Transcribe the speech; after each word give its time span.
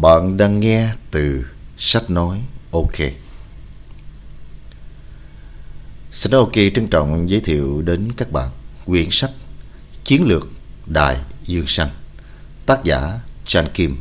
Bạn 0.00 0.36
đang 0.36 0.60
nghe 0.60 0.92
từ 1.10 1.46
sách 1.78 2.10
nói 2.10 2.42
OK. 2.70 2.98
Sách 6.10 6.32
nói 6.32 6.40
OK 6.40 6.52
trân 6.74 6.88
trọng 6.88 7.30
giới 7.30 7.40
thiệu 7.40 7.82
đến 7.82 8.12
các 8.16 8.32
bạn 8.32 8.48
quyển 8.86 9.08
sách 9.10 9.30
Chiến 10.04 10.24
lược 10.26 10.48
Đại 10.86 11.16
Dương 11.44 11.66
Xanh 11.66 11.90
tác 12.66 12.84
giả 12.84 13.20
Chan 13.44 13.68
Kim 13.74 13.96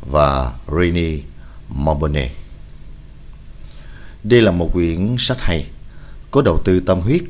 và 0.00 0.52
Rini 0.78 1.22
Mobone. 1.68 2.30
Đây 4.22 4.42
là 4.42 4.50
một 4.50 4.70
quyển 4.72 5.16
sách 5.18 5.40
hay, 5.40 5.66
có 6.30 6.42
đầu 6.42 6.58
tư 6.64 6.80
tâm 6.80 7.00
huyết 7.00 7.22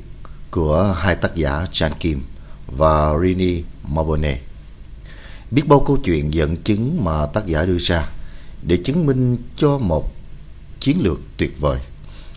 của 0.50 0.96
hai 0.98 1.14
tác 1.14 1.34
giả 1.34 1.66
Chan 1.73 1.93
Kim 2.00 2.23
và 2.66 3.18
Rini 3.23 3.62
Mobone 3.82 4.38
biết 5.51 5.63
bao 5.67 5.85
câu 5.87 5.97
chuyện 6.05 6.35
dẫn 6.35 6.57
chứng 6.57 7.05
mà 7.05 7.27
tác 7.27 7.46
giả 7.46 7.65
đưa 7.65 7.79
ra 7.79 8.09
để 8.63 8.77
chứng 8.77 9.07
minh 9.07 9.37
cho 9.57 9.79
một 9.79 10.13
chiến 10.81 10.96
lược 11.00 11.21
tuyệt 11.37 11.61
vời. 11.61 11.79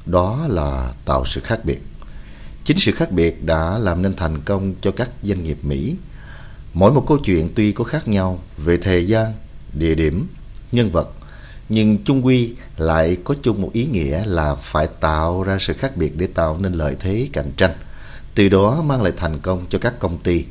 Đó 0.06 0.46
là 0.50 0.94
tạo 1.06 1.26
sự 1.26 1.42
khác 1.42 1.66
biệt. 1.66 1.80
Chính 2.64 2.78
sự 2.78 2.92
khác 2.92 3.12
biệt 3.12 3.46
đã 3.46 3.78
làm 3.78 4.02
nên 4.02 4.16
thành 4.16 4.42
công 4.42 4.74
cho 4.82 4.92
các 4.92 5.12
doanh 5.24 5.44
nghiệp 5.44 5.58
mỹ. 5.64 5.96
Mỗi 6.74 6.92
một 6.92 7.06
câu 7.08 7.18
chuyện 7.18 7.50
tuy 7.56 7.72
có 7.72 7.84
khác 7.84 8.08
nhau 8.08 8.40
về 8.58 8.78
thời 8.78 9.06
gian, 9.08 9.34
địa 9.74 9.96
điểm, 9.96 10.28
nhân 10.72 10.90
vật, 10.90 11.10
nhưng 11.70 12.04
chung 12.04 12.26
quy 12.26 12.54
lại 12.78 13.18
có 13.24 13.36
chung 13.42 13.62
một 13.62 13.70
ý 13.74 13.86
nghĩa 13.86 14.26
là 14.26 14.56
phải 14.56 14.88
tạo 15.00 15.44
ra 15.44 15.58
sự 15.60 15.74
khác 15.74 15.98
biệt 15.98 16.18
để 16.18 16.28
tạo 16.28 16.58
nên 16.58 16.74
lợi 16.74 16.96
thế 17.00 17.30
cạnh 17.34 17.52
tranh, 17.58 17.72
từ 18.36 18.50
đó 18.50 18.82
mang 18.86 19.02
lại 19.02 19.14
thành 19.18 19.40
công 19.40 19.66
cho 19.70 19.80
các 19.80 20.00
công 20.00 20.18
ty 20.18 20.46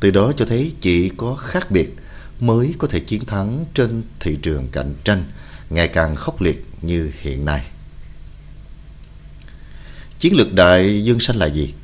từ 0.00 0.10
đó 0.10 0.32
cho 0.36 0.44
thấy 0.44 0.74
chỉ 0.80 1.08
có 1.08 1.34
khác 1.34 1.70
biệt 1.70 1.96
mới 2.40 2.74
có 2.78 2.88
thể 2.88 3.00
chiến 3.00 3.24
thắng 3.24 3.64
trên 3.74 4.02
thị 4.20 4.38
trường 4.42 4.68
cạnh 4.68 4.94
tranh 5.04 5.24
ngày 5.70 5.88
càng 5.88 6.16
khốc 6.16 6.40
liệt 6.40 6.66
như 6.82 7.10
hiện 7.20 7.44
nay. 7.44 7.64
Chiến 10.18 10.34
lược 10.34 10.52
đại 10.52 11.04
dương 11.04 11.20
xanh 11.20 11.36
là 11.36 11.46
gì? 11.46 11.74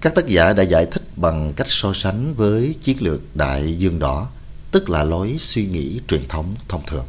Các 0.00 0.14
tác 0.14 0.26
giả 0.26 0.52
đã 0.52 0.62
giải 0.62 0.86
thích 0.86 1.02
bằng 1.16 1.52
cách 1.56 1.66
so 1.70 1.92
sánh 1.92 2.34
với 2.34 2.74
chiến 2.80 2.96
lược 3.00 3.36
đại 3.36 3.74
dương 3.78 3.98
đỏ, 3.98 4.30
tức 4.70 4.90
là 4.90 5.04
lối 5.04 5.36
suy 5.38 5.66
nghĩ 5.66 6.00
truyền 6.08 6.28
thống 6.28 6.54
thông 6.68 6.86
thường. 6.86 7.06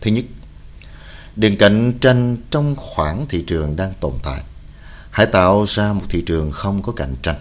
Thứ 0.00 0.10
nhất, 0.10 0.24
đừng 1.36 1.56
cạnh 1.56 1.98
tranh 2.00 2.36
trong 2.50 2.76
khoảng 2.76 3.26
thị 3.28 3.44
trường 3.46 3.76
đang 3.76 3.92
tồn 4.00 4.12
tại. 4.22 4.40
Hãy 5.10 5.26
tạo 5.26 5.64
ra 5.68 5.92
một 5.92 6.04
thị 6.08 6.22
trường 6.26 6.50
không 6.50 6.82
có 6.82 6.92
cạnh 6.92 7.14
tranh. 7.22 7.40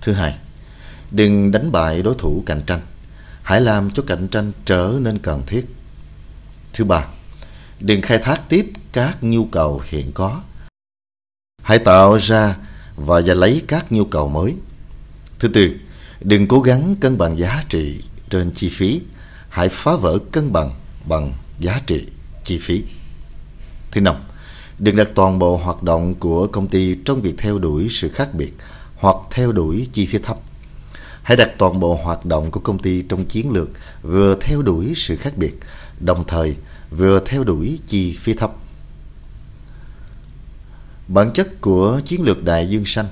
Thứ 0.00 0.12
hai, 0.12 0.38
đừng 1.10 1.50
đánh 1.50 1.72
bại 1.72 2.02
đối 2.02 2.14
thủ 2.14 2.42
cạnh 2.46 2.62
tranh 2.66 2.80
hãy 3.50 3.60
làm 3.60 3.90
cho 3.90 4.02
cạnh 4.06 4.28
tranh 4.28 4.52
trở 4.64 4.98
nên 5.00 5.18
cần 5.18 5.42
thiết. 5.46 5.66
Thứ 6.72 6.84
ba, 6.84 7.06
đừng 7.80 8.02
khai 8.02 8.18
thác 8.18 8.48
tiếp 8.48 8.66
các 8.92 9.18
nhu 9.20 9.44
cầu 9.44 9.82
hiện 9.84 10.12
có. 10.12 10.42
Hãy 11.62 11.78
tạo 11.78 12.16
ra 12.16 12.56
và 12.96 13.20
giành 13.20 13.36
lấy 13.36 13.62
các 13.66 13.92
nhu 13.92 14.04
cầu 14.04 14.28
mới. 14.28 14.54
Thứ 15.38 15.48
tư, 15.48 15.76
đừng 16.20 16.48
cố 16.48 16.60
gắng 16.60 16.96
cân 17.00 17.18
bằng 17.18 17.38
giá 17.38 17.64
trị 17.68 18.02
trên 18.28 18.50
chi 18.52 18.68
phí. 18.68 19.00
Hãy 19.48 19.68
phá 19.68 19.92
vỡ 19.96 20.18
cân 20.32 20.52
bằng 20.52 20.70
bằng 21.08 21.32
giá 21.60 21.80
trị 21.86 22.06
chi 22.44 22.58
phí. 22.58 22.84
Thứ 23.90 24.00
năm, 24.00 24.14
đừng 24.78 24.96
đặt 24.96 25.08
toàn 25.14 25.38
bộ 25.38 25.56
hoạt 25.56 25.82
động 25.82 26.14
của 26.14 26.46
công 26.46 26.68
ty 26.68 26.96
trong 27.04 27.20
việc 27.20 27.34
theo 27.38 27.58
đuổi 27.58 27.86
sự 27.90 28.08
khác 28.08 28.34
biệt 28.34 28.52
hoặc 28.96 29.16
theo 29.30 29.52
đuổi 29.52 29.88
chi 29.92 30.06
phí 30.06 30.18
thấp. 30.18 30.38
Hãy 31.30 31.36
đặt 31.36 31.50
toàn 31.58 31.80
bộ 31.80 31.94
hoạt 32.02 32.26
động 32.26 32.50
của 32.50 32.60
công 32.60 32.78
ty 32.78 33.02
trong 33.02 33.24
chiến 33.24 33.50
lược 33.50 33.68
vừa 34.02 34.36
theo 34.40 34.62
đuổi 34.62 34.92
sự 34.96 35.16
khác 35.16 35.36
biệt, 35.36 35.58
đồng 36.00 36.24
thời 36.28 36.56
vừa 36.90 37.20
theo 37.26 37.44
đuổi 37.44 37.78
chi 37.86 38.16
phí 38.20 38.34
thấp. 38.34 38.52
Bản 41.08 41.30
chất 41.32 41.60
của 41.60 42.00
chiến 42.04 42.22
lược 42.22 42.44
đại 42.44 42.68
dương 42.68 42.84
xanh 42.86 43.06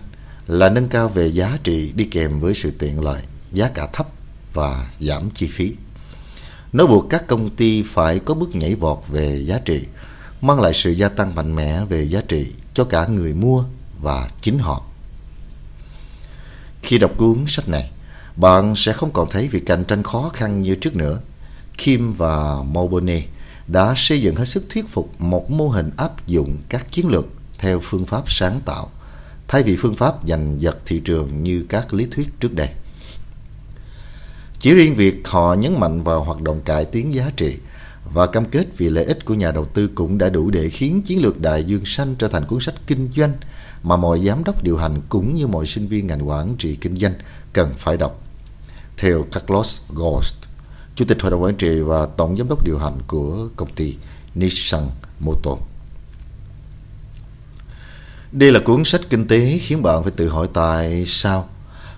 là 0.47 0.69
nâng 0.69 0.89
cao 0.89 1.09
về 1.09 1.27
giá 1.27 1.59
trị 1.65 1.93
đi 1.95 2.05
kèm 2.05 2.41
với 2.41 2.55
sự 2.55 2.71
tiện 2.71 3.01
lợi, 3.01 3.23
giá 3.53 3.69
cả 3.69 3.87
thấp 3.93 4.09
và 4.55 4.89
giảm 5.01 5.31
chi 5.35 5.49
phí. 5.49 5.75
Nó 6.73 6.87
buộc 6.87 7.07
các 7.11 7.27
công 7.27 7.51
ty 7.51 7.83
phải 7.83 8.19
có 8.19 8.35
bước 8.35 8.55
nhảy 8.55 8.75
vọt 8.75 8.99
về 9.09 9.45
giá 9.47 9.59
trị, 9.65 9.85
mang 10.41 10.61
lại 10.61 10.75
sự 10.75 10.91
gia 10.91 11.09
tăng 11.09 11.35
mạnh 11.35 11.57
mẽ 11.57 11.85
về 11.85 12.03
giá 12.03 12.21
trị 12.29 12.53
cho 12.75 12.85
cả 12.85 13.07
người 13.07 13.35
mua 13.35 13.65
và 14.03 14.29
chính 14.41 14.59
họ. 14.59 14.85
Khi 16.83 16.99
đọc 16.99 17.13
cuốn 17.17 17.45
sách 17.47 17.69
này, 17.69 17.91
bạn 18.39 18.75
sẽ 18.77 18.93
không 18.93 19.11
còn 19.13 19.31
thấy 19.31 19.49
việc 19.49 19.67
cạnh 19.67 19.85
tranh 19.85 20.03
khó 20.03 20.31
khăn 20.35 20.63
như 20.63 20.75
trước 20.75 20.97
nữa. 20.97 21.21
Kim 21.79 22.13
và 22.13 22.63
Mobone 22.63 23.23
đã 23.67 23.95
xây 23.97 24.23
dựng 24.23 24.37
hết 24.37 24.45
sức 24.45 24.65
thuyết 24.71 24.89
phục 24.89 25.21
một 25.21 25.51
mô 25.51 25.69
hình 25.69 25.91
áp 25.97 26.27
dụng 26.27 26.57
các 26.69 26.93
chiến 26.93 27.09
lược 27.09 27.27
theo 27.59 27.81
phương 27.83 28.07
pháp 28.07 28.31
sáng 28.31 28.61
tạo, 28.65 28.91
thay 29.49 29.63
vì 29.63 29.77
phương 29.77 29.95
pháp 29.95 30.15
giành 30.27 30.61
giật 30.61 30.79
thị 30.87 31.01
trường 31.05 31.43
như 31.43 31.67
các 31.69 31.95
lý 31.95 32.07
thuyết 32.11 32.41
trước 32.41 32.55
đây. 32.55 32.69
Chỉ 34.61 34.75
riêng 34.75 34.95
việc 34.95 35.29
họ 35.29 35.55
nhấn 35.55 35.81
mạnh 35.81 36.03
vào 36.03 36.25
hoạt 36.25 36.43
động 36.43 36.61
cải 36.65 36.85
tiến 36.85 37.15
giá 37.15 37.31
trị 37.37 37.57
và 38.13 38.27
cam 38.27 38.45
kết 38.45 38.67
vì 38.77 38.89
lợi 38.89 39.05
ích 39.05 39.25
của 39.25 39.35
nhà 39.35 39.51
đầu 39.51 39.65
tư 39.65 39.91
cũng 39.95 40.19
đã 40.19 40.29
đủ 40.29 40.51
để 40.51 40.69
khiến 40.69 41.03
chiến 41.03 41.23
lược 41.23 41.41
đại 41.41 41.65
dương 41.65 41.85
xanh 41.85 42.15
trở 42.15 42.29
thành 42.29 42.45
cuốn 42.45 42.61
sách 42.61 42.75
kinh 42.87 43.09
doanh 43.17 43.33
mà 43.83 43.97
mọi 43.97 44.21
giám 44.27 44.45
đốc 44.45 44.63
điều 44.63 44.77
hành 44.77 45.01
cũng 45.09 45.35
như 45.35 45.47
mọi 45.47 45.67
sinh 45.67 45.87
viên 45.87 46.07
ngành 46.07 46.29
quản 46.29 46.57
trị 46.59 46.77
kinh 46.77 46.97
doanh 46.97 47.15
cần 47.53 47.71
phải 47.77 47.97
đọc 47.97 48.28
theo 48.99 49.25
Carlos 49.33 49.81
Ghost, 49.89 50.35
Chủ 50.95 51.05
tịch 51.05 51.23
Hội 51.23 51.31
đồng 51.31 51.43
Quản 51.43 51.55
trị 51.55 51.81
và 51.81 52.07
Tổng 52.07 52.39
Giám 52.39 52.49
đốc 52.49 52.65
điều 52.65 52.79
hành 52.79 52.99
của 53.07 53.49
công 53.57 53.73
ty 53.75 53.97
Nissan 54.35 54.87
Motor. 55.21 55.59
Đây 58.33 58.53
là 58.53 58.61
cuốn 58.65 58.85
sách 58.85 59.01
kinh 59.11 59.29
tế 59.29 59.59
khiến 59.61 59.83
bạn 59.83 60.03
phải 60.03 60.13
tự 60.17 60.29
hỏi 60.29 60.49
tại 60.55 61.05
sao 61.07 61.49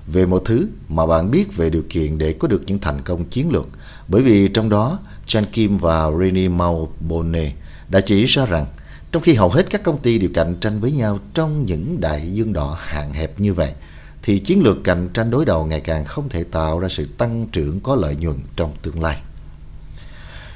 về 0.06 0.26
một 0.26 0.42
thứ 0.44 0.68
mà 0.88 1.06
bạn 1.06 1.30
biết 1.30 1.56
về 1.56 1.70
điều 1.70 1.82
kiện 1.90 2.18
để 2.18 2.32
có 2.32 2.48
được 2.48 2.62
những 2.66 2.78
thành 2.78 3.02
công 3.04 3.24
chiến 3.24 3.50
lược. 3.50 3.66
Bởi 4.08 4.22
vì 4.22 4.48
trong 4.48 4.68
đó, 4.68 4.98
Chan 5.26 5.44
Kim 5.46 5.78
và 5.78 6.10
Rene 6.20 6.48
Malbone 6.48 7.52
đã 7.88 8.00
chỉ 8.00 8.24
ra 8.24 8.46
rằng 8.46 8.66
trong 9.12 9.22
khi 9.22 9.34
hầu 9.34 9.50
hết 9.50 9.70
các 9.70 9.82
công 9.82 10.02
ty 10.02 10.18
đều 10.18 10.30
cạnh 10.34 10.56
tranh 10.60 10.80
với 10.80 10.92
nhau 10.92 11.18
trong 11.34 11.66
những 11.66 12.00
đại 12.00 12.32
dương 12.32 12.52
đỏ 12.52 12.76
hạn 12.80 13.12
hẹp 13.12 13.40
như 13.40 13.54
vậy, 13.54 13.72
thì 14.22 14.38
chiến 14.38 14.62
lược 14.62 14.84
cạnh 14.84 15.08
tranh 15.14 15.30
đối 15.30 15.44
đầu 15.44 15.66
ngày 15.66 15.80
càng 15.80 16.04
không 16.04 16.28
thể 16.28 16.44
tạo 16.44 16.78
ra 16.78 16.88
sự 16.88 17.08
tăng 17.18 17.46
trưởng 17.52 17.80
có 17.80 17.96
lợi 17.96 18.16
nhuận 18.16 18.36
trong 18.56 18.74
tương 18.82 19.02
lai. 19.02 19.22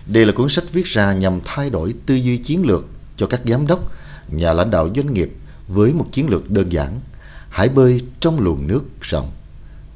Đây 0.06 0.26
là 0.26 0.32
cuốn 0.32 0.48
sách 0.48 0.64
viết 0.72 0.86
ra 0.86 1.12
nhằm 1.12 1.40
thay 1.44 1.70
đổi 1.70 1.94
tư 2.06 2.14
duy 2.14 2.36
chiến 2.36 2.66
lược 2.66 2.84
cho 3.16 3.26
các 3.26 3.40
giám 3.44 3.66
đốc, 3.66 3.92
nhà 4.28 4.52
lãnh 4.52 4.70
đạo 4.70 4.88
doanh 4.96 5.14
nghiệp 5.14 5.30
với 5.68 5.92
một 5.92 6.06
chiến 6.12 6.28
lược 6.28 6.50
đơn 6.50 6.72
giản, 6.72 7.00
hãy 7.48 7.68
bơi 7.68 8.00
trong 8.20 8.40
luồng 8.40 8.66
nước 8.66 8.84
rộng. 9.00 9.30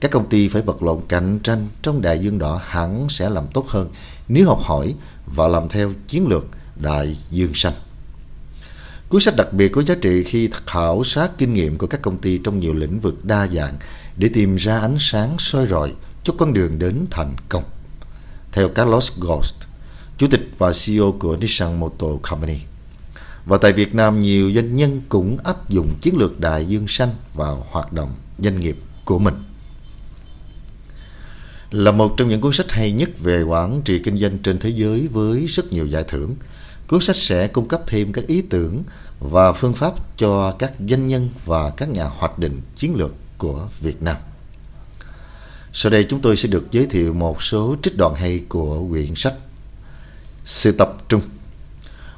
Các 0.00 0.10
công 0.10 0.28
ty 0.28 0.48
phải 0.48 0.62
vật 0.62 0.82
lộn 0.82 1.00
cạnh 1.08 1.38
tranh 1.42 1.68
trong 1.82 2.02
đại 2.02 2.18
dương 2.18 2.38
đỏ 2.38 2.60
hẳn 2.64 3.06
sẽ 3.08 3.30
làm 3.30 3.44
tốt 3.54 3.66
hơn 3.68 3.90
nếu 4.28 4.46
học 4.46 4.60
hỏi 4.62 4.94
và 5.26 5.48
làm 5.48 5.68
theo 5.68 5.92
chiến 6.06 6.26
lược 6.26 6.46
đại 6.76 7.16
dương 7.30 7.54
xanh. 7.54 7.74
Cuốn 9.08 9.20
sách 9.20 9.36
đặc 9.36 9.52
biệt 9.52 9.68
có 9.68 9.82
giá 9.82 9.94
trị 9.94 10.22
khi 10.22 10.50
khảo 10.66 11.04
sát 11.04 11.30
kinh 11.38 11.54
nghiệm 11.54 11.78
của 11.78 11.86
các 11.86 12.02
công 12.02 12.18
ty 12.18 12.38
trong 12.44 12.60
nhiều 12.60 12.74
lĩnh 12.74 13.00
vực 13.00 13.24
đa 13.24 13.46
dạng 13.46 13.74
để 14.16 14.30
tìm 14.34 14.56
ra 14.56 14.78
ánh 14.78 14.96
sáng 14.98 15.36
soi 15.38 15.66
rọi 15.66 15.94
cho 16.22 16.32
con 16.38 16.52
đường 16.52 16.78
đến 16.78 17.06
thành 17.10 17.34
công. 17.48 17.64
Theo 18.52 18.68
Carlos 18.68 19.12
Ghost, 19.18 19.54
Chủ 20.18 20.26
tịch 20.30 20.50
và 20.58 20.72
CEO 20.86 21.12
của 21.18 21.36
Nissan 21.36 21.80
Motor 21.80 22.20
Company. 22.22 22.58
Và 23.44 23.58
tại 23.58 23.72
Việt 23.72 23.94
Nam, 23.94 24.20
nhiều 24.20 24.52
doanh 24.54 24.74
nhân 24.74 25.02
cũng 25.08 25.38
áp 25.44 25.68
dụng 25.68 25.94
chiến 26.00 26.16
lược 26.16 26.40
đại 26.40 26.66
dương 26.66 26.88
xanh 26.88 27.10
vào 27.34 27.66
hoạt 27.70 27.92
động 27.92 28.12
doanh 28.38 28.60
nghiệp 28.60 28.76
của 29.04 29.18
mình. 29.18 29.34
Là 31.70 31.92
một 31.92 32.14
trong 32.16 32.28
những 32.28 32.40
cuốn 32.40 32.52
sách 32.52 32.72
hay 32.72 32.92
nhất 32.92 33.10
về 33.18 33.42
quản 33.42 33.82
trị 33.84 33.98
kinh 33.98 34.18
doanh 34.18 34.38
trên 34.38 34.58
thế 34.58 34.68
giới 34.68 35.08
với 35.12 35.46
rất 35.46 35.72
nhiều 35.72 35.86
giải 35.86 36.04
thưởng, 36.08 36.34
Cuốn 36.88 37.00
sách 37.00 37.16
sẽ 37.16 37.46
cung 37.48 37.68
cấp 37.68 37.82
thêm 37.86 38.12
các 38.12 38.26
ý 38.26 38.42
tưởng 38.42 38.82
và 39.20 39.52
phương 39.52 39.72
pháp 39.72 39.94
cho 40.16 40.52
các 40.58 40.72
doanh 40.88 41.06
nhân 41.06 41.28
và 41.44 41.70
các 41.70 41.88
nhà 41.88 42.04
hoạch 42.04 42.38
định 42.38 42.60
chiến 42.76 42.94
lược 42.94 43.14
của 43.38 43.68
Việt 43.80 44.02
Nam. 44.02 44.16
Sau 45.72 45.90
đây 45.90 46.06
chúng 46.10 46.20
tôi 46.20 46.36
sẽ 46.36 46.48
được 46.48 46.66
giới 46.70 46.86
thiệu 46.86 47.14
một 47.14 47.42
số 47.42 47.76
trích 47.82 47.96
đoạn 47.96 48.14
hay 48.14 48.42
của 48.48 48.86
quyển 48.90 49.14
sách 49.16 49.34
Sự 50.44 50.72
tập 50.72 50.96
trung 51.08 51.20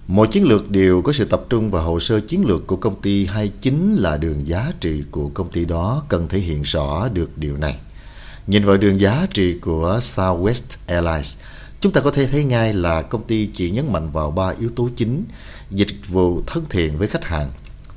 Mỗi 0.07 0.27
chiến 0.27 0.45
lược 0.45 0.71
đều 0.71 1.03
có 1.03 1.13
sự 1.13 1.25
tập 1.25 1.43
trung 1.49 1.71
và 1.71 1.83
hồ 1.83 2.01
sơ 2.01 2.21
chiến 2.21 2.45
lược 2.47 2.67
của 2.67 2.77
công 2.77 3.01
ty 3.01 3.27
hay 3.27 3.53
chính 3.61 3.97
là 3.97 4.17
đường 4.17 4.47
giá 4.47 4.73
trị 4.81 5.05
của 5.11 5.29
công 5.29 5.51
ty 5.51 5.65
đó 5.65 6.03
cần 6.09 6.29
thể 6.29 6.39
hiện 6.39 6.63
rõ 6.63 7.09
được 7.09 7.39
điều 7.39 7.57
này. 7.57 7.77
Nhìn 8.47 8.65
vào 8.65 8.77
đường 8.77 9.01
giá 9.01 9.27
trị 9.33 9.59
của 9.59 9.99
Southwest 10.03 10.77
Airlines– 10.87 11.35
Chúng 11.81 11.93
ta 11.93 12.01
có 12.01 12.11
thể 12.11 12.27
thấy 12.27 12.45
ngay 12.45 12.73
là 12.75 13.03
công 13.03 13.27
ty 13.27 13.51
chỉ 13.55 13.71
nhấn 13.71 13.93
mạnh 13.93 14.11
vào 14.11 14.31
ba 14.31 14.55
yếu 14.61 14.71
tố 14.77 14.89
chính, 14.97 15.25
dịch 15.71 16.09
vụ 16.09 16.43
thân 16.47 16.65
thiện 16.71 16.99
với 16.99 17.09
khách 17.09 17.25
hàng, 17.25 17.49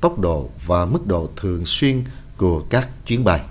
tốc 0.02 0.20
độ 0.20 0.50
và 0.66 0.86
mức 0.86 1.08
độ 1.08 1.30
thường 1.36 1.66
xuyên 1.66 2.04
của 2.38 2.60
các 2.70 2.90
chuyến 3.06 3.24
bay. 3.24 3.42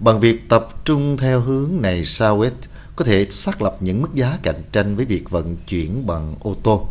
Bằng 0.00 0.20
việc 0.20 0.48
tập 0.48 0.68
trung 0.84 1.16
theo 1.16 1.40
hướng 1.40 1.70
này 1.80 2.02
Southwest 2.02 2.50
có 2.96 3.04
thể 3.04 3.26
xác 3.30 3.62
lập 3.62 3.76
những 3.80 4.02
mức 4.02 4.14
giá 4.14 4.38
cạnh 4.42 4.62
tranh 4.72 4.96
với 4.96 5.04
việc 5.04 5.30
vận 5.30 5.56
chuyển 5.56 6.06
bằng 6.06 6.34
ô 6.40 6.56
tô. 6.62 6.88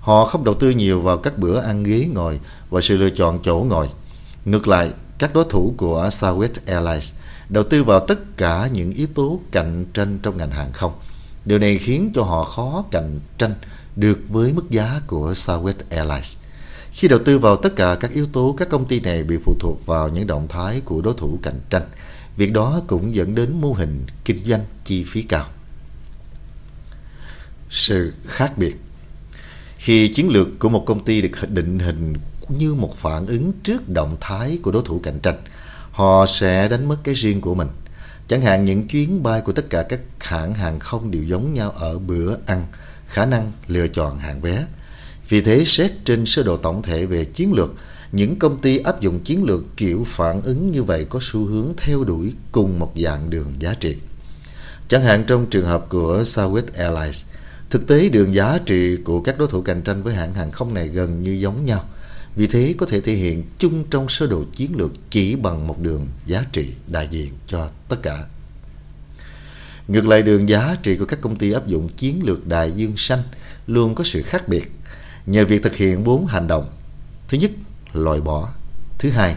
Họ 0.00 0.24
không 0.24 0.44
đầu 0.44 0.54
tư 0.54 0.70
nhiều 0.70 1.00
vào 1.00 1.18
các 1.18 1.38
bữa 1.38 1.60
ăn 1.60 1.82
ghế 1.82 2.06
ngồi 2.14 2.40
và 2.70 2.80
sự 2.80 2.96
lựa 2.96 3.10
chọn 3.10 3.38
chỗ 3.42 3.66
ngồi. 3.68 3.88
Ngược 4.44 4.68
lại, 4.68 4.90
các 5.18 5.34
đối 5.34 5.44
thủ 5.50 5.74
của 5.76 6.08
Southwest 6.08 6.60
Airlines 6.66 7.12
đầu 7.48 7.64
tư 7.64 7.84
vào 7.84 8.00
tất 8.00 8.36
cả 8.36 8.68
những 8.72 8.90
yếu 8.90 9.06
tố 9.14 9.40
cạnh 9.52 9.84
tranh 9.94 10.18
trong 10.22 10.36
ngành 10.36 10.50
hàng 10.50 10.72
không. 10.72 10.92
Điều 11.44 11.58
này 11.58 11.78
khiến 11.78 12.10
cho 12.14 12.22
họ 12.22 12.44
khó 12.44 12.84
cạnh 12.90 13.20
tranh 13.38 13.54
được 13.96 14.20
với 14.28 14.52
mức 14.52 14.70
giá 14.70 15.00
của 15.06 15.32
Southwest 15.32 15.74
Airlines. 15.90 16.36
Khi 16.92 17.08
đầu 17.08 17.18
tư 17.24 17.38
vào 17.38 17.56
tất 17.56 17.76
cả 17.76 17.96
các 18.00 18.12
yếu 18.12 18.26
tố, 18.26 18.54
các 18.58 18.68
công 18.68 18.84
ty 18.84 19.00
này 19.00 19.24
bị 19.24 19.36
phụ 19.44 19.54
thuộc 19.60 19.86
vào 19.86 20.08
những 20.08 20.26
động 20.26 20.48
thái 20.48 20.80
của 20.80 21.00
đối 21.00 21.14
thủ 21.14 21.38
cạnh 21.42 21.60
tranh. 21.70 21.82
Việc 22.36 22.52
đó 22.52 22.80
cũng 22.86 23.14
dẫn 23.14 23.34
đến 23.34 23.60
mô 23.60 23.72
hình 23.72 24.04
kinh 24.24 24.44
doanh 24.44 24.64
chi 24.84 25.04
phí 25.04 25.22
cao. 25.22 25.46
Sự 27.70 28.12
khác 28.26 28.58
biệt 28.58 28.76
Khi 29.78 30.08
chiến 30.08 30.28
lược 30.28 30.48
của 30.58 30.68
một 30.68 30.84
công 30.86 31.04
ty 31.04 31.22
được 31.22 31.30
định 31.48 31.78
hình 31.78 32.14
như 32.48 32.74
một 32.74 32.96
phản 32.96 33.26
ứng 33.26 33.52
trước 33.62 33.88
động 33.88 34.16
thái 34.20 34.58
của 34.62 34.70
đối 34.70 34.82
thủ 34.82 35.00
cạnh 35.02 35.18
tranh, 35.20 35.36
họ 35.90 36.26
sẽ 36.26 36.68
đánh 36.68 36.88
mất 36.88 36.96
cái 37.04 37.14
riêng 37.14 37.40
của 37.40 37.54
mình. 37.54 37.68
Chẳng 38.28 38.42
hạn 38.42 38.64
những 38.64 38.88
chuyến 38.88 39.22
bay 39.22 39.40
của 39.40 39.52
tất 39.52 39.70
cả 39.70 39.82
các 39.82 40.00
hãng 40.20 40.54
hàng 40.54 40.78
không 40.78 41.10
đều 41.10 41.22
giống 41.22 41.54
nhau 41.54 41.70
ở 41.70 41.98
bữa 41.98 42.36
ăn, 42.46 42.66
khả 43.06 43.26
năng 43.26 43.52
lựa 43.66 43.86
chọn 43.86 44.18
hạng 44.18 44.40
vé. 44.40 44.66
Vì 45.28 45.40
thế, 45.40 45.64
xét 45.66 45.90
trên 46.04 46.26
sơ 46.26 46.42
đồ 46.42 46.56
tổng 46.56 46.82
thể 46.82 47.06
về 47.06 47.24
chiến 47.24 47.52
lược, 47.52 47.70
những 48.12 48.38
công 48.38 48.60
ty 48.60 48.78
áp 48.78 49.00
dụng 49.00 49.20
chiến 49.20 49.44
lược 49.44 49.64
kiểu 49.76 50.06
phản 50.08 50.42
ứng 50.42 50.72
như 50.72 50.82
vậy 50.82 51.06
có 51.08 51.18
xu 51.22 51.44
hướng 51.44 51.72
theo 51.76 52.04
đuổi 52.04 52.34
cùng 52.52 52.78
một 52.78 52.92
dạng 52.96 53.30
đường 53.30 53.52
giá 53.58 53.74
trị. 53.80 53.96
Chẳng 54.88 55.02
hạn 55.02 55.24
trong 55.26 55.46
trường 55.50 55.66
hợp 55.66 55.86
của 55.88 56.22
Southwest 56.22 56.66
Airlines, 56.74 57.24
thực 57.70 57.86
tế 57.86 58.08
đường 58.08 58.34
giá 58.34 58.58
trị 58.66 58.96
của 59.04 59.20
các 59.20 59.38
đối 59.38 59.48
thủ 59.48 59.62
cạnh 59.62 59.82
tranh 59.82 60.02
với 60.02 60.14
hãng 60.14 60.34
hàng 60.34 60.50
không 60.50 60.74
này 60.74 60.88
gần 60.88 61.22
như 61.22 61.30
giống 61.30 61.64
nhau. 61.64 61.84
Vì 62.38 62.46
thế 62.46 62.74
có 62.78 62.86
thể 62.86 63.00
thể 63.00 63.12
hiện 63.12 63.44
chung 63.58 63.84
trong 63.90 64.08
sơ 64.08 64.26
đồ 64.26 64.44
chiến 64.52 64.76
lược 64.76 64.92
chỉ 65.10 65.36
bằng 65.36 65.66
một 65.66 65.80
đường 65.80 66.06
giá 66.26 66.44
trị 66.52 66.74
đại 66.86 67.08
diện 67.10 67.32
cho 67.46 67.70
tất 67.88 67.96
cả. 68.02 68.24
Ngược 69.88 70.06
lại 70.06 70.22
đường 70.22 70.48
giá 70.48 70.76
trị 70.82 70.96
của 70.96 71.04
các 71.04 71.20
công 71.20 71.36
ty 71.36 71.52
áp 71.52 71.66
dụng 71.66 71.88
chiến 71.88 72.20
lược 72.24 72.46
đại 72.46 72.72
dương 72.72 72.96
xanh 72.96 73.22
luôn 73.66 73.94
có 73.94 74.04
sự 74.04 74.22
khác 74.22 74.48
biệt 74.48 74.72
nhờ 75.26 75.44
việc 75.44 75.62
thực 75.62 75.76
hiện 75.76 76.04
bốn 76.04 76.26
hành 76.26 76.46
động. 76.48 76.72
Thứ 77.28 77.38
nhất, 77.38 77.50
loại 77.92 78.20
bỏ. 78.20 78.52
Thứ 78.98 79.10
hai, 79.10 79.36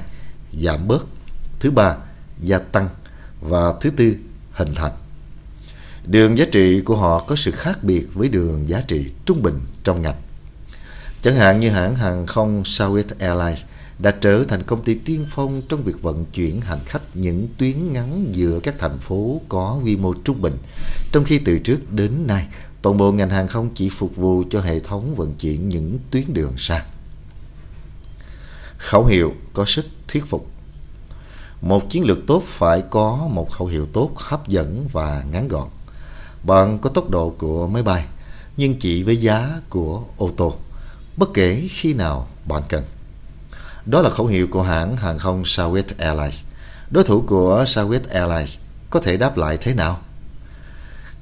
giảm 0.62 0.88
bớt. 0.88 1.08
Thứ 1.60 1.72
ba, 1.72 1.98
gia 2.42 2.60
tăng. 2.60 2.90
Và 3.42 3.74
thứ 3.82 3.90
tư, 3.90 4.16
hình 4.52 4.76
thành. 4.76 4.94
Đường 6.06 6.38
giá 6.38 6.46
trị 6.52 6.82
của 6.82 6.96
họ 6.96 7.24
có 7.28 7.36
sự 7.36 7.52
khác 7.52 7.84
biệt 7.84 8.08
với 8.14 8.30
đường 8.30 8.70
giá 8.70 8.82
trị 8.88 9.12
trung 9.26 9.44
bình 9.44 9.60
trong 9.84 10.02
ngành. 10.02 10.21
Chẳng 11.22 11.36
hạn 11.36 11.60
như 11.60 11.70
hãng 11.70 11.96
hàng 11.96 12.26
không 12.26 12.64
Southwest 12.64 13.04
Airlines 13.20 13.64
đã 14.00 14.12
trở 14.12 14.44
thành 14.48 14.64
công 14.64 14.84
ty 14.84 14.94
tiên 14.94 15.26
phong 15.30 15.62
trong 15.70 15.84
việc 15.84 16.02
vận 16.02 16.26
chuyển 16.26 16.62
hành 16.62 16.80
khách 16.86 17.02
những 17.14 17.48
tuyến 17.58 17.94
ngắn 17.94 18.30
giữa 18.32 18.60
các 18.64 18.76
thành 18.80 18.98
phố 18.98 19.42
có 19.50 19.80
quy 19.84 19.96
mô 19.96 20.14
trung 20.14 20.42
bình, 20.42 20.58
trong 21.12 21.24
khi 21.24 21.40
từ 21.46 21.60
trước 21.60 21.92
đến 21.92 22.28
nay 22.28 22.48
toàn 22.82 22.98
bộ 22.98 23.12
ngành 23.12 23.30
hàng 23.30 23.48
không 23.48 23.70
chỉ 23.76 23.90
phục 23.90 24.16
vụ 24.16 24.44
cho 24.50 24.62
hệ 24.62 24.80
thống 24.80 25.16
vận 25.16 25.36
chuyển 25.36 25.70
những 25.70 26.00
tuyến 26.12 26.34
đường 26.34 26.54
xa. 26.58 26.86
Khẩu 28.78 29.06
hiệu 29.06 29.34
có 29.54 29.66
sức 29.66 29.86
thuyết 30.08 30.26
phục 30.26 30.48
Một 31.62 31.90
chiến 31.90 32.04
lược 32.04 32.18
tốt 32.28 32.44
phải 32.48 32.84
có 32.90 33.28
một 33.32 33.52
khẩu 33.52 33.68
hiệu 33.68 33.88
tốt, 33.94 34.12
hấp 34.16 34.48
dẫn 34.48 34.88
và 34.92 35.24
ngắn 35.32 35.48
gọn. 35.48 35.68
Bạn 36.44 36.78
có 36.80 36.90
tốc 36.90 37.10
độ 37.10 37.36
của 37.38 37.68
máy 37.68 37.84
bay, 37.84 38.06
nhưng 38.58 38.80
chỉ 38.80 39.04
với 39.04 39.18
giá 39.18 39.62
của 39.70 40.04
ô 40.18 40.32
tô, 40.38 40.56
bất 41.18 41.30
kể 41.34 41.68
khi 41.70 41.94
nào 41.94 42.28
bạn 42.46 42.64
cần. 42.70 42.84
Đó 43.86 44.02
là 44.02 44.10
khẩu 44.10 44.26
hiệu 44.26 44.48
của 44.52 44.62
hãng 44.62 44.98
hàng 44.98 45.20
không 45.20 45.44
Southwest 45.44 45.94
Airlines. 45.98 46.44
Đối 46.90 47.04
thủ 47.04 47.24
của 47.28 47.64
Southwest 47.68 48.10
Airlines 48.10 48.58
có 48.90 49.00
thể 49.00 49.18
đáp 49.18 49.38
lại 49.38 49.58
thế 49.62 49.74
nào? 49.74 50.00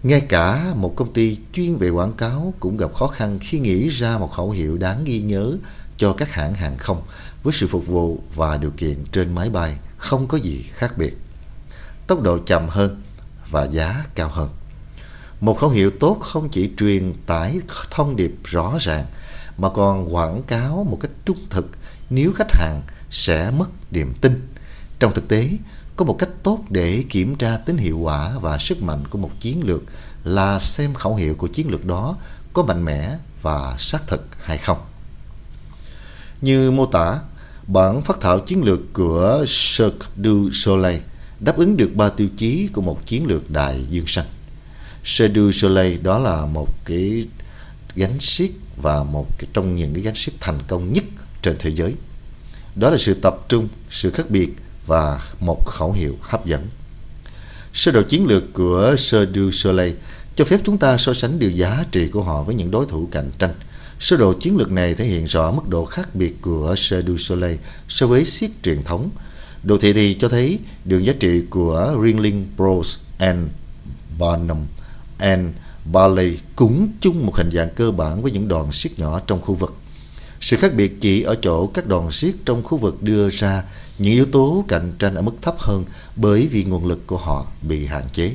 Ngay 0.03 0.21
cả 0.21 0.73
một 0.75 0.93
công 0.95 1.13
ty 1.13 1.37
chuyên 1.53 1.77
về 1.77 1.89
quảng 1.89 2.13
cáo 2.13 2.53
cũng 2.59 2.77
gặp 2.77 2.93
khó 2.93 3.07
khăn 3.07 3.37
khi 3.41 3.59
nghĩ 3.59 3.87
ra 3.87 4.17
một 4.17 4.31
khẩu 4.31 4.51
hiệu 4.51 4.77
đáng 4.77 5.03
ghi 5.03 5.21
nhớ 5.21 5.57
cho 5.97 6.13
các 6.13 6.31
hãng 6.31 6.53
hàng 6.53 6.77
không 6.77 7.01
với 7.43 7.53
sự 7.53 7.67
phục 7.67 7.87
vụ 7.87 8.23
và 8.35 8.57
điều 8.57 8.71
kiện 8.77 9.03
trên 9.11 9.35
máy 9.35 9.49
bay 9.49 9.77
không 9.97 10.27
có 10.27 10.37
gì 10.37 10.65
khác 10.73 10.97
biệt. 10.97 11.17
Tốc 12.07 12.21
độ 12.21 12.37
chậm 12.45 12.69
hơn 12.69 13.01
và 13.49 13.63
giá 13.63 14.05
cao 14.15 14.29
hơn. 14.29 14.49
Một 15.41 15.57
khẩu 15.57 15.69
hiệu 15.69 15.91
tốt 15.99 16.17
không 16.21 16.49
chỉ 16.49 16.71
truyền 16.77 17.13
tải 17.25 17.59
thông 17.91 18.15
điệp 18.15 18.31
rõ 18.43 18.77
ràng 18.79 19.05
mà 19.59 19.69
còn 19.69 20.15
quảng 20.15 20.43
cáo 20.43 20.87
một 20.89 20.97
cách 21.01 21.11
trung 21.25 21.37
thực 21.49 21.67
nếu 22.09 22.33
khách 22.33 22.51
hàng 22.51 22.81
sẽ 23.09 23.51
mất 23.51 23.67
niềm 23.91 24.13
tin. 24.21 24.47
Trong 24.99 25.13
thực 25.13 25.27
tế, 25.27 25.49
có 25.95 26.05
một 26.05 26.15
cách 26.19 26.29
tốt 26.43 26.59
để 26.69 27.03
kiểm 27.09 27.35
tra 27.35 27.57
tính 27.57 27.77
hiệu 27.77 27.99
quả 27.99 28.33
và 28.41 28.57
sức 28.57 28.81
mạnh 28.81 29.07
của 29.07 29.17
một 29.17 29.31
chiến 29.39 29.63
lược 29.63 29.83
là 30.23 30.59
xem 30.59 30.93
khẩu 30.93 31.15
hiệu 31.15 31.35
của 31.35 31.47
chiến 31.47 31.69
lược 31.69 31.85
đó 31.85 32.17
có 32.53 32.63
mạnh 32.63 32.85
mẽ 32.85 33.17
và 33.41 33.75
xác 33.79 34.07
thực 34.07 34.27
hay 34.43 34.57
không. 34.57 34.77
Như 36.41 36.71
mô 36.71 36.85
tả, 36.85 37.19
bản 37.67 38.01
phát 38.01 38.17
thảo 38.21 38.39
chiến 38.39 38.63
lược 38.63 38.79
của 38.93 39.45
Cirque 39.47 40.07
du 40.23 40.49
Soleil 40.53 41.01
đáp 41.39 41.57
ứng 41.57 41.77
được 41.77 41.95
ba 41.95 42.09
tiêu 42.09 42.27
chí 42.37 42.69
của 42.73 42.81
một 42.81 43.05
chiến 43.05 43.25
lược 43.25 43.51
đại 43.51 43.85
dương 43.89 44.07
xanh. 44.07 44.25
Cirque 45.03 45.33
du 45.33 45.51
Soleil 45.51 46.01
đó 46.01 46.19
là 46.19 46.45
một 46.45 46.67
cái 46.85 47.27
gánh 47.95 48.19
xiết 48.19 48.51
và 48.81 49.03
một 49.03 49.27
trong 49.53 49.75
những 49.75 49.93
cái 49.93 50.03
gánh 50.03 50.15
xiết 50.15 50.33
thành 50.39 50.59
công 50.67 50.93
nhất 50.93 51.03
trên 51.41 51.55
thế 51.59 51.71
giới. 51.71 51.93
Đó 52.75 52.89
là 52.89 52.97
sự 52.97 53.13
tập 53.13 53.35
trung, 53.49 53.67
sự 53.89 54.11
khác 54.11 54.29
biệt 54.29 54.49
và 54.87 55.21
một 55.39 55.65
khẩu 55.65 55.91
hiệu 55.91 56.17
hấp 56.21 56.45
dẫn. 56.45 56.67
Sơ 57.73 57.91
đồ 57.91 58.01
chiến 58.01 58.27
lược 58.27 58.43
của 58.53 58.95
Cirque 58.97 59.33
du 59.35 59.51
Soleil 59.51 59.93
cho 60.35 60.45
phép 60.45 60.59
chúng 60.63 60.77
ta 60.77 60.97
so 60.97 61.13
sánh 61.13 61.39
điều 61.39 61.49
giá 61.49 61.85
trị 61.91 62.07
của 62.07 62.23
họ 62.23 62.43
với 62.43 62.55
những 62.55 62.71
đối 62.71 62.85
thủ 62.85 63.07
cạnh 63.11 63.31
tranh. 63.39 63.53
Sơ 63.99 64.17
đồ 64.17 64.33
chiến 64.33 64.57
lược 64.57 64.71
này 64.71 64.93
thể 64.93 65.05
hiện 65.05 65.25
rõ 65.25 65.51
mức 65.51 65.69
độ 65.69 65.85
khác 65.85 66.15
biệt 66.15 66.41
của 66.41 66.75
Cirque 66.75 67.07
du 67.07 67.17
Soleil 67.17 67.57
so 67.87 68.07
với 68.07 68.25
siết 68.25 68.49
truyền 68.63 68.83
thống. 68.83 69.09
Đồ 69.63 69.77
thị 69.77 69.93
thì 69.93 70.17
cho 70.19 70.29
thấy 70.29 70.59
đường 70.85 71.05
giá 71.05 71.13
trị 71.19 71.41
của 71.49 71.97
Ringling 72.03 72.47
Bros 72.57 72.97
and 73.17 73.47
Barnum 74.19 74.65
and 75.17 75.49
Bailey 75.91 76.37
cũng 76.55 76.91
chung 77.01 77.25
một 77.25 77.35
hình 77.35 77.51
dạng 77.51 77.69
cơ 77.75 77.91
bản 77.91 78.21
với 78.21 78.31
những 78.31 78.47
đoàn 78.47 78.71
siết 78.71 78.99
nhỏ 78.99 79.19
trong 79.27 79.41
khu 79.41 79.55
vực. 79.55 79.73
Sự 80.41 80.57
khác 80.57 80.73
biệt 80.73 81.01
chỉ 81.01 81.21
ở 81.21 81.35
chỗ 81.41 81.67
các 81.67 81.87
đoàn 81.87 82.11
siết 82.11 82.35
trong 82.45 82.63
khu 82.63 82.77
vực 82.77 83.03
đưa 83.03 83.29
ra 83.29 83.63
những 83.97 84.13
yếu 84.13 84.25
tố 84.25 84.65
cạnh 84.67 84.93
tranh 84.99 85.15
ở 85.15 85.21
mức 85.21 85.31
thấp 85.41 85.55
hơn 85.59 85.83
bởi 86.15 86.47
vì 86.47 86.63
nguồn 86.63 86.85
lực 86.85 87.07
của 87.07 87.17
họ 87.17 87.47
bị 87.61 87.85
hạn 87.85 88.03
chế. 88.13 88.31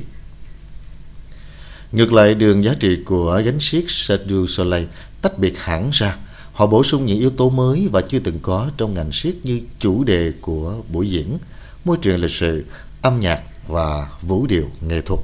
Ngược 1.91 2.13
lại, 2.13 2.35
đường 2.35 2.63
giá 2.63 2.73
trị 2.79 2.97
của 3.05 3.41
gánh 3.45 3.59
siết 3.59 3.83
Cirque 3.83 4.25
du 4.29 4.47
Soleil 4.47 4.87
tách 5.21 5.39
biệt 5.39 5.57
hẳn 5.57 5.89
ra. 5.93 6.17
Họ 6.53 6.67
bổ 6.67 6.83
sung 6.83 7.05
những 7.05 7.19
yếu 7.19 7.29
tố 7.29 7.49
mới 7.49 7.89
và 7.91 8.01
chưa 8.01 8.19
từng 8.19 8.39
có 8.41 8.69
trong 8.77 8.93
ngành 8.93 9.11
siết 9.11 9.35
như 9.43 9.61
chủ 9.79 10.03
đề 10.03 10.31
của 10.41 10.81
buổi 10.89 11.09
diễn, 11.09 11.37
môi 11.85 11.97
trường 12.01 12.21
lịch 12.21 12.31
sử, 12.31 12.65
âm 13.01 13.19
nhạc 13.19 13.41
và 13.67 14.07
vũ 14.21 14.47
điệu 14.47 14.69
nghệ 14.81 15.01
thuật. 15.01 15.19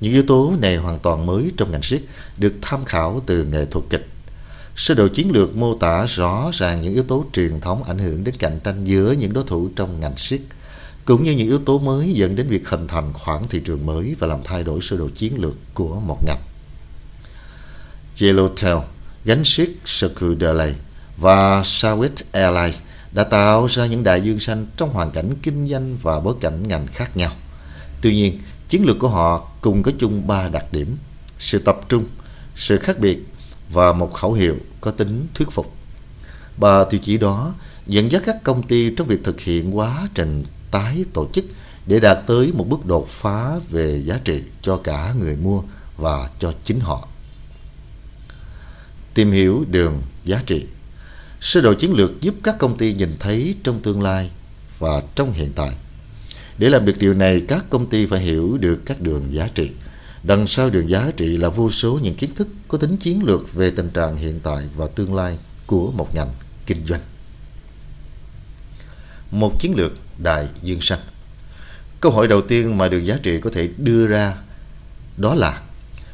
Những 0.00 0.12
yếu 0.12 0.22
tố 0.22 0.52
này 0.58 0.76
hoàn 0.76 0.98
toàn 0.98 1.26
mới 1.26 1.52
trong 1.56 1.72
ngành 1.72 1.82
siết, 1.82 2.02
được 2.36 2.54
tham 2.62 2.84
khảo 2.84 3.22
từ 3.26 3.44
nghệ 3.44 3.64
thuật 3.64 3.84
kịch 3.90 4.06
Sơ 4.76 4.94
đồ 4.94 5.08
chiến 5.08 5.30
lược 5.30 5.56
mô 5.56 5.74
tả 5.74 6.06
rõ 6.06 6.50
ràng 6.52 6.82
những 6.82 6.94
yếu 6.94 7.02
tố 7.02 7.24
truyền 7.32 7.60
thống 7.60 7.82
ảnh 7.84 7.98
hưởng 7.98 8.24
đến 8.24 8.34
cạnh 8.38 8.60
tranh 8.64 8.84
giữa 8.84 9.12
những 9.18 9.32
đối 9.32 9.44
thủ 9.44 9.70
trong 9.76 10.00
ngành 10.00 10.16
siết, 10.16 10.40
cũng 11.04 11.24
như 11.24 11.32
những 11.32 11.48
yếu 11.48 11.58
tố 11.58 11.78
mới 11.78 12.12
dẫn 12.12 12.36
đến 12.36 12.48
việc 12.48 12.68
hình 12.68 12.88
thành 12.88 13.12
khoảng 13.12 13.44
thị 13.48 13.60
trường 13.64 13.86
mới 13.86 14.16
và 14.18 14.26
làm 14.26 14.40
thay 14.44 14.62
đổi 14.62 14.80
sơ 14.82 14.96
đồ 14.96 15.08
chiến 15.14 15.34
lược 15.40 15.54
của 15.74 16.00
một 16.00 16.18
ngành. 16.26 16.40
Yellowtail, 18.16 18.80
gánh 19.24 19.44
siết 19.44 19.68
Cirque 19.84 20.26
du 20.26 20.36
Soleil 20.40 20.74
và 21.16 21.62
Southwest 21.62 22.22
Airlines 22.32 22.82
đã 23.12 23.24
tạo 23.24 23.66
ra 23.66 23.86
những 23.86 24.04
đại 24.04 24.20
dương 24.20 24.40
xanh 24.40 24.66
trong 24.76 24.92
hoàn 24.92 25.10
cảnh 25.10 25.34
kinh 25.42 25.68
doanh 25.68 25.96
và 26.02 26.20
bối 26.20 26.34
cảnh 26.40 26.68
ngành 26.68 26.86
khác 26.86 27.16
nhau. 27.16 27.32
Tuy 28.00 28.14
nhiên, 28.14 28.40
chiến 28.68 28.84
lược 28.84 28.98
của 28.98 29.08
họ 29.08 29.49
cùng 29.60 29.82
có 29.82 29.92
chung 29.98 30.26
ba 30.26 30.48
đặc 30.48 30.64
điểm: 30.72 30.96
sự 31.38 31.58
tập 31.58 31.80
trung, 31.88 32.04
sự 32.56 32.78
khác 32.78 32.98
biệt 32.98 33.18
và 33.70 33.92
một 33.92 34.14
khẩu 34.14 34.32
hiệu 34.32 34.56
có 34.80 34.90
tính 34.90 35.26
thuyết 35.34 35.50
phục. 35.50 35.74
Ba 36.56 36.84
tiêu 36.84 37.00
chí 37.02 37.18
đó 37.18 37.54
dẫn 37.86 38.12
dắt 38.12 38.22
các 38.26 38.36
công 38.44 38.62
ty 38.66 38.94
trong 38.96 39.06
việc 39.06 39.24
thực 39.24 39.40
hiện 39.40 39.76
quá 39.76 40.08
trình 40.14 40.44
tái 40.70 41.04
tổ 41.12 41.28
chức 41.32 41.44
để 41.86 42.00
đạt 42.00 42.18
tới 42.26 42.52
một 42.52 42.66
bước 42.68 42.86
đột 42.86 43.08
phá 43.08 43.58
về 43.70 44.02
giá 44.04 44.20
trị 44.24 44.42
cho 44.62 44.76
cả 44.76 45.14
người 45.18 45.36
mua 45.36 45.62
và 45.96 46.30
cho 46.38 46.52
chính 46.64 46.80
họ. 46.80 47.08
Tìm 49.14 49.32
hiểu 49.32 49.64
đường 49.70 50.02
giá 50.24 50.42
trị 50.46 50.66
Sơ 51.40 51.60
đồ 51.60 51.74
chiến 51.74 51.92
lược 51.92 52.20
giúp 52.20 52.34
các 52.42 52.58
công 52.58 52.76
ty 52.76 52.94
nhìn 52.94 53.16
thấy 53.20 53.54
trong 53.62 53.80
tương 53.80 54.02
lai 54.02 54.30
và 54.78 55.02
trong 55.14 55.32
hiện 55.32 55.52
tại. 55.52 55.70
Để 56.60 56.68
làm 56.68 56.84
được 56.84 56.98
điều 56.98 57.14
này, 57.14 57.42
các 57.48 57.64
công 57.70 57.90
ty 57.90 58.06
phải 58.06 58.20
hiểu 58.20 58.58
được 58.58 58.80
các 58.86 59.00
đường 59.00 59.32
giá 59.32 59.48
trị. 59.54 59.70
Đằng 60.22 60.46
sau 60.46 60.70
đường 60.70 60.90
giá 60.90 61.10
trị 61.16 61.36
là 61.36 61.48
vô 61.48 61.70
số 61.70 61.98
những 62.02 62.14
kiến 62.14 62.30
thức 62.34 62.48
có 62.68 62.78
tính 62.78 62.96
chiến 62.96 63.22
lược 63.24 63.54
về 63.54 63.70
tình 63.70 63.90
trạng 63.90 64.16
hiện 64.16 64.40
tại 64.42 64.68
và 64.76 64.86
tương 64.94 65.14
lai 65.14 65.38
của 65.66 65.92
một 65.92 66.14
ngành 66.14 66.28
kinh 66.66 66.86
doanh. 66.86 67.00
Một 69.30 69.60
chiến 69.60 69.74
lược 69.76 69.92
đại 70.18 70.48
dương 70.62 70.80
xanh. 70.80 70.98
Câu 72.00 72.12
hỏi 72.12 72.28
đầu 72.28 72.42
tiên 72.42 72.78
mà 72.78 72.88
đường 72.88 73.06
giá 73.06 73.18
trị 73.22 73.40
có 73.40 73.50
thể 73.52 73.68
đưa 73.76 74.06
ra 74.06 74.36
đó 75.16 75.34
là 75.34 75.62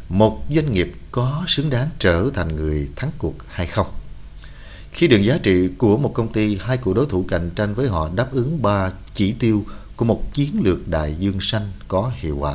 một 0.08 0.44
doanh 0.54 0.72
nghiệp 0.72 0.92
có 1.12 1.44
xứng 1.46 1.70
đáng 1.70 1.88
trở 1.98 2.30
thành 2.34 2.56
người 2.56 2.88
thắng 2.96 3.10
cuộc 3.18 3.34
hay 3.48 3.66
không? 3.66 3.86
Khi 4.92 5.08
đường 5.08 5.24
giá 5.24 5.38
trị 5.42 5.68
của 5.78 5.98
một 5.98 6.10
công 6.14 6.32
ty 6.32 6.58
hay 6.60 6.76
của 6.76 6.94
đối 6.94 7.06
thủ 7.06 7.24
cạnh 7.28 7.50
tranh 7.56 7.74
với 7.74 7.88
họ 7.88 8.10
đáp 8.14 8.32
ứng 8.32 8.62
ba 8.62 8.90
chỉ 9.12 9.32
tiêu 9.32 9.64
của 9.96 10.04
một 10.04 10.22
chiến 10.32 10.60
lược 10.62 10.88
đại 10.88 11.16
dương 11.18 11.40
xanh 11.40 11.72
có 11.88 12.12
hiệu 12.16 12.36
quả, 12.36 12.54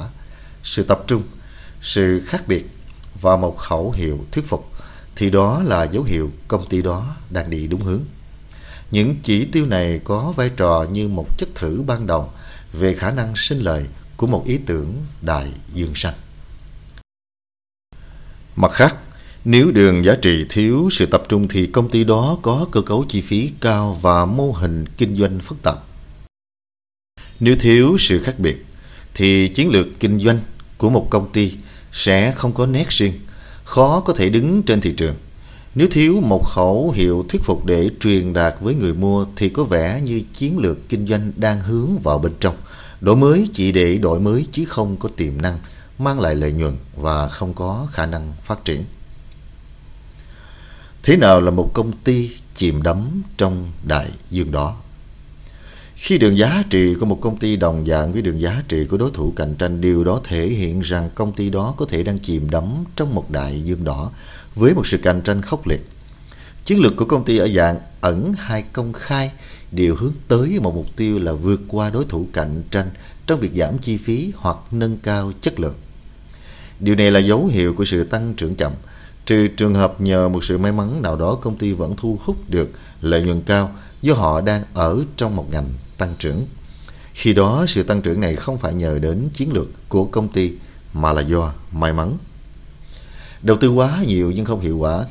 sự 0.63 0.83
tập 0.83 1.03
trung, 1.07 1.23
sự 1.81 2.21
khác 2.25 2.47
biệt 2.47 2.69
và 3.21 3.37
một 3.37 3.57
khẩu 3.57 3.91
hiệu 3.91 4.19
thuyết 4.31 4.45
phục 4.47 4.71
thì 5.15 5.29
đó 5.29 5.63
là 5.65 5.83
dấu 5.83 6.03
hiệu 6.03 6.31
công 6.47 6.69
ty 6.69 6.81
đó 6.81 7.15
đang 7.29 7.49
đi 7.49 7.67
đúng 7.67 7.81
hướng. 7.81 8.01
Những 8.91 9.15
chỉ 9.23 9.45
tiêu 9.45 9.65
này 9.65 9.99
có 10.03 10.33
vai 10.35 10.49
trò 10.49 10.85
như 10.91 11.07
một 11.07 11.37
chất 11.37 11.49
thử 11.55 11.83
ban 11.87 12.07
đầu 12.07 12.29
về 12.73 12.93
khả 12.93 13.11
năng 13.11 13.35
sinh 13.35 13.59
lời 13.59 13.87
của 14.17 14.27
một 14.27 14.43
ý 14.45 14.57
tưởng 14.65 14.95
đại 15.21 15.51
dương 15.73 15.91
xanh. 15.95 16.13
Mặt 18.55 18.71
khác, 18.71 18.95
nếu 19.45 19.71
đường 19.71 20.05
giá 20.05 20.15
trị 20.21 20.45
thiếu 20.49 20.89
sự 20.91 21.05
tập 21.05 21.23
trung 21.29 21.47
thì 21.47 21.67
công 21.67 21.89
ty 21.89 22.03
đó 22.03 22.37
có 22.41 22.67
cơ 22.71 22.81
cấu 22.81 23.05
chi 23.07 23.21
phí 23.21 23.51
cao 23.61 23.97
và 24.01 24.25
mô 24.25 24.51
hình 24.51 24.85
kinh 24.97 25.15
doanh 25.15 25.39
phức 25.39 25.63
tạp. 25.63 25.90
Nếu 27.41 27.55
thiếu 27.59 27.95
sự 27.99 28.23
khác 28.23 28.39
biệt 28.39 28.65
thì 29.13 29.47
chiến 29.47 29.69
lược 29.69 29.87
kinh 29.99 30.19
doanh 30.19 30.39
của 30.77 30.89
một 30.89 31.07
công 31.09 31.31
ty 31.31 31.53
sẽ 31.91 32.33
không 32.35 32.53
có 32.53 32.65
nét 32.65 32.89
riêng, 32.89 33.13
khó 33.63 33.99
có 33.99 34.13
thể 34.13 34.29
đứng 34.29 34.63
trên 34.63 34.81
thị 34.81 34.93
trường. 34.97 35.15
Nếu 35.75 35.87
thiếu 35.91 36.21
một 36.21 36.45
khẩu 36.45 36.91
hiệu 36.95 37.25
thuyết 37.29 37.41
phục 37.43 37.65
để 37.65 37.89
truyền 37.99 38.33
đạt 38.33 38.55
với 38.59 38.75
người 38.75 38.93
mua 38.93 39.25
thì 39.35 39.49
có 39.49 39.63
vẻ 39.63 40.01
như 40.01 40.21
chiến 40.33 40.57
lược 40.57 40.89
kinh 40.89 41.07
doanh 41.07 41.31
đang 41.35 41.61
hướng 41.61 41.99
vào 41.99 42.19
bên 42.19 42.31
trong. 42.39 42.55
Đổi 43.01 43.15
mới 43.15 43.49
chỉ 43.53 43.71
để 43.71 43.97
đổi 43.97 44.19
mới 44.19 44.47
chứ 44.51 44.65
không 44.65 44.97
có 44.97 45.09
tiềm 45.15 45.41
năng, 45.41 45.57
mang 45.99 46.19
lại 46.19 46.35
lợi 46.35 46.51
nhuận 46.51 46.77
và 46.95 47.27
không 47.27 47.53
có 47.53 47.87
khả 47.91 48.05
năng 48.05 48.33
phát 48.43 48.65
triển. 48.65 48.83
Thế 51.03 51.17
nào 51.17 51.41
là 51.41 51.51
một 51.51 51.71
công 51.73 51.91
ty 51.91 52.31
chìm 52.53 52.81
đắm 52.83 53.23
trong 53.37 53.71
đại 53.83 54.07
dương 54.29 54.51
đó? 54.51 54.77
Khi 55.95 56.17
đường 56.17 56.37
giá 56.37 56.63
trị 56.69 56.95
của 56.99 57.05
một 57.05 57.17
công 57.21 57.37
ty 57.37 57.55
đồng 57.55 57.85
dạng 57.85 58.13
với 58.13 58.21
đường 58.21 58.41
giá 58.41 58.63
trị 58.67 58.85
của 58.85 58.97
đối 58.97 59.11
thủ 59.11 59.33
cạnh 59.35 59.55
tranh, 59.55 59.81
điều 59.81 60.03
đó 60.03 60.21
thể 60.23 60.47
hiện 60.47 60.81
rằng 60.81 61.09
công 61.15 61.33
ty 61.33 61.49
đó 61.49 61.73
có 61.77 61.85
thể 61.85 62.03
đang 62.03 62.19
chìm 62.19 62.49
đắm 62.49 62.63
trong 62.95 63.15
một 63.15 63.31
đại 63.31 63.61
dương 63.61 63.83
đỏ 63.83 64.11
với 64.55 64.73
một 64.73 64.87
sự 64.87 64.97
cạnh 64.97 65.21
tranh 65.21 65.41
khốc 65.41 65.67
liệt. 65.67 65.81
Chiến 66.65 66.79
lược 66.79 66.95
của 66.95 67.05
công 67.05 67.23
ty 67.23 67.37
ở 67.37 67.47
dạng 67.55 67.79
ẩn 68.01 68.33
hay 68.37 68.63
công 68.73 68.93
khai 68.93 69.31
đều 69.71 69.95
hướng 69.95 70.13
tới 70.27 70.59
một 70.61 70.75
mục 70.75 70.87
tiêu 70.95 71.19
là 71.19 71.33
vượt 71.33 71.61
qua 71.67 71.89
đối 71.89 72.05
thủ 72.05 72.27
cạnh 72.33 72.63
tranh 72.71 72.89
trong 73.27 73.39
việc 73.39 73.51
giảm 73.55 73.77
chi 73.77 73.97
phí 73.97 74.31
hoặc 74.35 74.57
nâng 74.71 74.97
cao 74.97 75.31
chất 75.41 75.59
lượng. 75.59 75.75
Điều 76.79 76.95
này 76.95 77.11
là 77.11 77.19
dấu 77.19 77.45
hiệu 77.45 77.73
của 77.73 77.85
sự 77.85 78.03
tăng 78.03 78.33
trưởng 78.37 78.55
chậm, 78.55 78.71
trừ 79.25 79.47
trường 79.47 79.75
hợp 79.75 80.01
nhờ 80.01 80.29
một 80.29 80.43
sự 80.43 80.57
may 80.57 80.71
mắn 80.71 81.01
nào 81.01 81.15
đó 81.15 81.35
công 81.41 81.57
ty 81.57 81.73
vẫn 81.73 81.95
thu 81.97 82.19
hút 82.21 82.37
được 82.49 82.69
lợi 83.01 83.21
nhuận 83.21 83.41
cao 83.41 83.71
do 84.01 84.13
họ 84.13 84.41
đang 84.41 84.63
ở 84.73 85.03
trong 85.17 85.35
một 85.35 85.47
ngành 85.51 85.69
tăng 85.97 86.15
trưởng. 86.19 86.45
Khi 87.13 87.33
đó 87.33 87.65
sự 87.67 87.83
tăng 87.83 88.01
trưởng 88.01 88.21
này 88.21 88.35
không 88.35 88.57
phải 88.57 88.73
nhờ 88.73 88.99
đến 88.99 89.29
chiến 89.33 89.53
lược 89.53 89.67
của 89.89 90.05
công 90.05 90.29
ty 90.29 90.51
mà 90.93 91.13
là 91.13 91.21
do 91.21 91.53
may 91.71 91.93
mắn. 91.93 92.17
Đầu 93.41 93.57
tư 93.57 93.69
quá 93.69 94.03
nhiều 94.07 94.31
nhưng 94.31 94.45
không 94.45 94.59
hiệu 94.59 94.77
quả. 94.77 95.05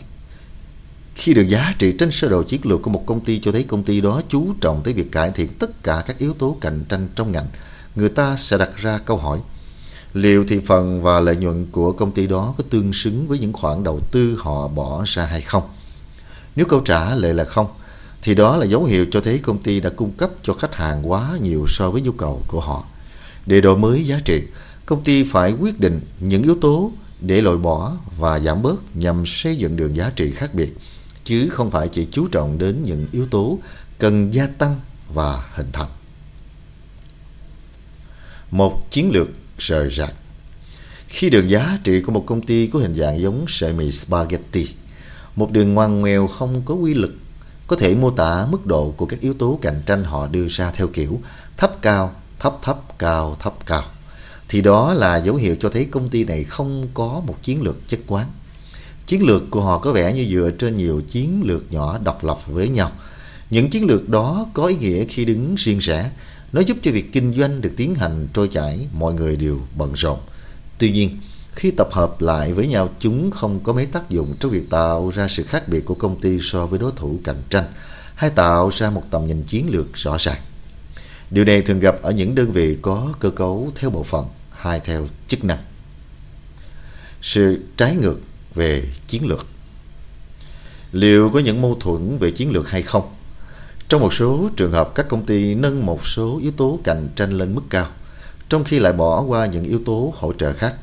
Khi 1.14 1.34
được 1.34 1.48
giá 1.48 1.74
trị 1.78 1.94
trên 1.98 2.10
sơ 2.10 2.28
đồ 2.28 2.42
chiến 2.42 2.60
lược 2.64 2.82
của 2.82 2.90
một 2.90 3.02
công 3.06 3.24
ty 3.24 3.40
cho 3.40 3.52
thấy 3.52 3.62
công 3.62 3.84
ty 3.84 4.00
đó 4.00 4.22
chú 4.28 4.46
trọng 4.60 4.82
tới 4.82 4.94
việc 4.94 5.12
cải 5.12 5.30
thiện 5.30 5.48
tất 5.58 5.82
cả 5.82 6.04
các 6.06 6.18
yếu 6.18 6.34
tố 6.34 6.56
cạnh 6.60 6.84
tranh 6.88 7.08
trong 7.14 7.32
ngành, 7.32 7.46
người 7.94 8.08
ta 8.08 8.36
sẽ 8.36 8.58
đặt 8.58 8.70
ra 8.76 8.98
câu 8.98 9.16
hỏi 9.16 9.40
liệu 10.14 10.44
thị 10.48 10.60
phần 10.66 11.02
và 11.02 11.20
lợi 11.20 11.36
nhuận 11.36 11.66
của 11.72 11.92
công 11.92 12.12
ty 12.12 12.26
đó 12.26 12.54
có 12.58 12.64
tương 12.70 12.92
xứng 12.92 13.28
với 13.28 13.38
những 13.38 13.52
khoản 13.52 13.84
đầu 13.84 14.00
tư 14.10 14.38
họ 14.40 14.68
bỏ 14.68 15.02
ra 15.06 15.24
hay 15.24 15.40
không? 15.40 15.62
Nếu 16.56 16.66
câu 16.66 16.80
trả 16.80 17.14
lời 17.14 17.34
là 17.34 17.44
không, 17.44 17.66
thì 18.22 18.34
đó 18.34 18.56
là 18.56 18.66
dấu 18.66 18.84
hiệu 18.84 19.06
cho 19.10 19.20
thấy 19.20 19.38
công 19.38 19.62
ty 19.62 19.80
đã 19.80 19.90
cung 19.90 20.12
cấp 20.12 20.30
cho 20.42 20.54
khách 20.54 20.74
hàng 20.74 21.10
quá 21.10 21.30
nhiều 21.42 21.66
so 21.68 21.90
với 21.90 22.02
nhu 22.02 22.12
cầu 22.12 22.42
của 22.48 22.60
họ. 22.60 22.84
Để 23.46 23.60
đổi 23.60 23.78
mới 23.78 24.06
giá 24.06 24.20
trị, 24.24 24.42
công 24.86 25.02
ty 25.02 25.24
phải 25.24 25.52
quyết 25.52 25.80
định 25.80 26.00
những 26.20 26.42
yếu 26.42 26.54
tố 26.60 26.92
để 27.20 27.40
loại 27.40 27.56
bỏ 27.56 27.96
và 28.18 28.40
giảm 28.40 28.62
bớt 28.62 28.96
nhằm 28.96 29.26
xây 29.26 29.56
dựng 29.56 29.76
đường 29.76 29.96
giá 29.96 30.12
trị 30.16 30.30
khác 30.30 30.54
biệt, 30.54 30.76
chứ 31.24 31.48
không 31.48 31.70
phải 31.70 31.88
chỉ 31.88 32.06
chú 32.10 32.28
trọng 32.28 32.58
đến 32.58 32.82
những 32.82 33.06
yếu 33.12 33.26
tố 33.26 33.58
cần 33.98 34.34
gia 34.34 34.46
tăng 34.46 34.80
và 35.14 35.48
hình 35.54 35.72
thành. 35.72 35.88
Một 38.50 38.90
chiến 38.90 39.10
lược 39.10 39.28
rời 39.58 39.90
rạc 39.90 40.14
Khi 41.08 41.30
đường 41.30 41.50
giá 41.50 41.78
trị 41.84 42.00
của 42.00 42.12
một 42.12 42.24
công 42.26 42.42
ty 42.42 42.66
có 42.66 42.78
hình 42.78 42.94
dạng 42.94 43.20
giống 43.20 43.44
sợi 43.48 43.72
mì 43.72 43.90
spaghetti, 43.90 44.68
một 45.36 45.50
đường 45.52 45.74
ngoằn 45.74 46.00
ngoèo 46.00 46.26
không 46.26 46.62
có 46.64 46.74
quy 46.74 46.94
lực 46.94 47.12
có 47.70 47.76
thể 47.76 47.94
mô 47.94 48.10
tả 48.10 48.46
mức 48.50 48.66
độ 48.66 48.94
của 48.96 49.06
các 49.06 49.20
yếu 49.20 49.34
tố 49.34 49.58
cạnh 49.62 49.82
tranh 49.86 50.04
họ 50.04 50.26
đưa 50.26 50.46
ra 50.48 50.70
theo 50.70 50.88
kiểu 50.88 51.20
thấp 51.56 51.82
cao, 51.82 52.14
thấp 52.38 52.58
thấp, 52.62 52.98
cao, 52.98 53.36
thấp 53.40 53.54
cao. 53.66 53.82
Thì 54.48 54.60
đó 54.60 54.94
là 54.94 55.16
dấu 55.16 55.34
hiệu 55.34 55.56
cho 55.60 55.68
thấy 55.68 55.84
công 55.84 56.08
ty 56.08 56.24
này 56.24 56.44
không 56.44 56.88
có 56.94 57.22
một 57.26 57.36
chiến 57.42 57.62
lược 57.62 57.88
chất 57.88 58.00
quán. 58.06 58.26
Chiến 59.06 59.22
lược 59.22 59.42
của 59.50 59.60
họ 59.60 59.78
có 59.78 59.92
vẻ 59.92 60.12
như 60.12 60.26
dựa 60.30 60.50
trên 60.58 60.74
nhiều 60.74 61.02
chiến 61.08 61.42
lược 61.44 61.72
nhỏ 61.72 61.98
độc 61.98 62.24
lập 62.24 62.38
với 62.46 62.68
nhau. 62.68 62.92
Những 63.50 63.70
chiến 63.70 63.84
lược 63.84 64.08
đó 64.08 64.46
có 64.54 64.66
ý 64.66 64.76
nghĩa 64.76 65.04
khi 65.04 65.24
đứng 65.24 65.54
riêng 65.54 65.78
rẽ. 65.78 66.10
Nó 66.52 66.60
giúp 66.60 66.76
cho 66.82 66.90
việc 66.90 67.12
kinh 67.12 67.34
doanh 67.34 67.60
được 67.60 67.72
tiến 67.76 67.94
hành 67.94 68.28
trôi 68.34 68.48
chảy, 68.48 68.86
mọi 68.92 69.14
người 69.14 69.36
đều 69.36 69.60
bận 69.76 69.92
rộn. 69.94 70.18
Tuy 70.78 70.90
nhiên, 70.90 71.18
khi 71.60 71.70
tập 71.70 71.88
hợp 71.92 72.20
lại 72.20 72.52
với 72.52 72.66
nhau, 72.66 72.88
chúng 72.98 73.30
không 73.30 73.60
có 73.64 73.72
mấy 73.72 73.86
tác 73.86 74.10
dụng 74.10 74.34
trong 74.40 74.50
việc 74.50 74.70
tạo 74.70 75.10
ra 75.10 75.28
sự 75.28 75.42
khác 75.42 75.68
biệt 75.68 75.84
của 75.84 75.94
công 75.94 76.20
ty 76.20 76.38
so 76.42 76.66
với 76.66 76.78
đối 76.78 76.92
thủ 76.96 77.20
cạnh 77.24 77.42
tranh 77.50 77.64
hay 78.14 78.30
tạo 78.30 78.70
ra 78.72 78.90
một 78.90 79.02
tầm 79.10 79.26
nhìn 79.26 79.42
chiến 79.42 79.70
lược 79.70 79.86
rõ 79.94 80.16
ràng. 80.18 80.38
Điều 81.30 81.44
này 81.44 81.62
thường 81.62 81.80
gặp 81.80 82.02
ở 82.02 82.10
những 82.10 82.34
đơn 82.34 82.52
vị 82.52 82.78
có 82.82 83.12
cơ 83.20 83.30
cấu 83.30 83.70
theo 83.74 83.90
bộ 83.90 84.02
phận 84.02 84.24
hay 84.50 84.80
theo 84.80 85.06
chức 85.26 85.44
năng. 85.44 85.58
Sự 87.22 87.58
trái 87.76 87.96
ngược 87.96 88.20
về 88.54 88.82
chiến 89.06 89.26
lược 89.26 89.46
Liệu 90.92 91.30
có 91.30 91.38
những 91.38 91.62
mâu 91.62 91.76
thuẫn 91.80 92.18
về 92.18 92.30
chiến 92.30 92.50
lược 92.50 92.70
hay 92.70 92.82
không? 92.82 93.14
Trong 93.88 94.00
một 94.00 94.14
số 94.14 94.50
trường 94.56 94.72
hợp, 94.72 94.94
các 94.94 95.08
công 95.08 95.26
ty 95.26 95.54
nâng 95.54 95.86
một 95.86 96.06
số 96.06 96.38
yếu 96.42 96.52
tố 96.56 96.78
cạnh 96.84 97.08
tranh 97.16 97.32
lên 97.32 97.54
mức 97.54 97.62
cao, 97.70 97.86
trong 98.48 98.64
khi 98.64 98.78
lại 98.78 98.92
bỏ 98.92 99.22
qua 99.22 99.46
những 99.46 99.64
yếu 99.64 99.80
tố 99.84 100.14
hỗ 100.16 100.32
trợ 100.32 100.52
khác 100.52 100.74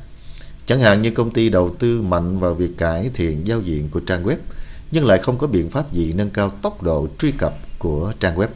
Chẳng 0.68 0.80
hạn 0.80 1.02
như 1.02 1.10
công 1.10 1.30
ty 1.30 1.48
đầu 1.48 1.74
tư 1.78 2.02
mạnh 2.02 2.40
vào 2.40 2.54
việc 2.54 2.78
cải 2.78 3.10
thiện 3.14 3.46
giao 3.46 3.60
diện 3.60 3.88
của 3.88 4.00
trang 4.00 4.24
web, 4.24 4.36
nhưng 4.90 5.06
lại 5.06 5.18
không 5.18 5.38
có 5.38 5.46
biện 5.46 5.70
pháp 5.70 5.92
gì 5.92 6.12
nâng 6.12 6.30
cao 6.30 6.50
tốc 6.62 6.82
độ 6.82 7.08
truy 7.18 7.30
cập 7.30 7.54
của 7.78 8.12
trang 8.20 8.36
web. 8.36 8.48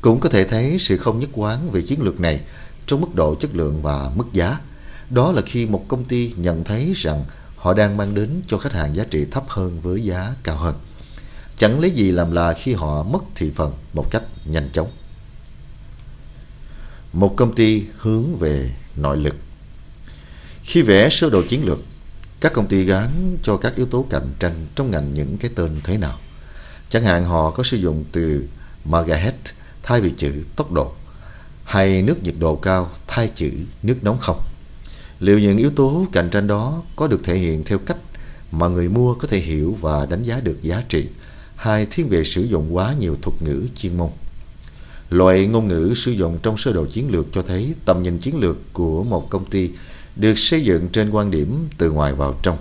Cũng 0.00 0.20
có 0.20 0.28
thể 0.28 0.44
thấy 0.44 0.76
sự 0.78 0.96
không 0.96 1.18
nhất 1.18 1.30
quán 1.32 1.70
về 1.70 1.82
chiến 1.82 2.02
lược 2.02 2.20
này 2.20 2.40
trong 2.86 3.00
mức 3.00 3.14
độ 3.14 3.34
chất 3.34 3.54
lượng 3.54 3.82
và 3.82 4.10
mức 4.14 4.24
giá. 4.32 4.58
Đó 5.10 5.32
là 5.32 5.42
khi 5.46 5.66
một 5.66 5.84
công 5.88 6.04
ty 6.04 6.32
nhận 6.36 6.64
thấy 6.64 6.92
rằng 6.96 7.24
họ 7.56 7.74
đang 7.74 7.96
mang 7.96 8.14
đến 8.14 8.42
cho 8.46 8.58
khách 8.58 8.72
hàng 8.72 8.96
giá 8.96 9.04
trị 9.10 9.26
thấp 9.30 9.44
hơn 9.48 9.80
với 9.80 10.04
giá 10.04 10.34
cao 10.42 10.56
hơn. 10.56 10.74
Chẳng 11.56 11.80
lấy 11.80 11.90
gì 11.90 12.12
làm 12.12 12.32
là 12.32 12.52
khi 12.52 12.72
họ 12.72 13.02
mất 13.02 13.24
thị 13.34 13.52
phần 13.54 13.72
một 13.92 14.10
cách 14.10 14.22
nhanh 14.44 14.68
chóng. 14.72 14.88
Một 17.12 17.34
công 17.36 17.54
ty 17.54 17.82
hướng 17.98 18.36
về 18.36 18.70
nội 18.96 19.16
lực 19.16 19.34
khi 20.64 20.82
vẽ 20.82 21.08
sơ 21.10 21.30
đồ 21.30 21.42
chiến 21.48 21.64
lược, 21.64 21.78
các 22.40 22.52
công 22.52 22.66
ty 22.66 22.82
gắn 22.82 23.36
cho 23.42 23.56
các 23.56 23.76
yếu 23.76 23.86
tố 23.86 24.06
cạnh 24.10 24.28
tranh 24.38 24.66
trong 24.74 24.90
ngành 24.90 25.14
những 25.14 25.38
cái 25.38 25.50
tên 25.54 25.80
thế 25.84 25.98
nào. 25.98 26.18
Chẳng 26.88 27.04
hạn 27.04 27.24
họ 27.24 27.50
có 27.50 27.62
sử 27.62 27.76
dụng 27.76 28.04
từ 28.12 28.44
megahertz 28.90 29.52
thay 29.82 30.00
vì 30.00 30.12
chữ 30.16 30.32
tốc 30.56 30.72
độ, 30.72 30.92
hay 31.64 32.02
nước 32.02 32.22
nhiệt 32.22 32.34
độ 32.38 32.56
cao 32.56 32.90
thay 33.06 33.30
chữ 33.34 33.50
nước 33.82 33.96
nóng 34.02 34.18
không. 34.18 34.40
Liệu 35.20 35.38
những 35.38 35.56
yếu 35.56 35.70
tố 35.70 36.06
cạnh 36.12 36.30
tranh 36.30 36.46
đó 36.46 36.82
có 36.96 37.06
được 37.06 37.20
thể 37.24 37.36
hiện 37.36 37.64
theo 37.64 37.78
cách 37.78 37.98
mà 38.50 38.68
người 38.68 38.88
mua 38.88 39.14
có 39.14 39.28
thể 39.28 39.38
hiểu 39.38 39.78
và 39.80 40.06
đánh 40.06 40.22
giá 40.22 40.40
được 40.40 40.62
giá 40.62 40.82
trị, 40.88 41.06
hay 41.56 41.86
thiên 41.90 42.08
về 42.08 42.24
sử 42.24 42.42
dụng 42.42 42.76
quá 42.76 42.94
nhiều 42.98 43.16
thuật 43.22 43.42
ngữ 43.42 43.68
chuyên 43.76 43.96
môn. 43.96 44.10
Loại 45.10 45.46
ngôn 45.46 45.68
ngữ 45.68 45.92
sử 45.96 46.12
dụng 46.12 46.38
trong 46.42 46.56
sơ 46.56 46.72
đồ 46.72 46.86
chiến 46.86 47.10
lược 47.10 47.26
cho 47.32 47.42
thấy 47.42 47.74
tầm 47.84 48.02
nhìn 48.02 48.18
chiến 48.18 48.36
lược 48.40 48.56
của 48.72 49.04
một 49.04 49.30
công 49.30 49.44
ty 49.44 49.70
được 50.16 50.38
xây 50.38 50.64
dựng 50.64 50.88
trên 50.88 51.10
quan 51.10 51.30
điểm 51.30 51.68
từ 51.78 51.90
ngoài 51.90 52.12
vào 52.12 52.34
trong, 52.42 52.58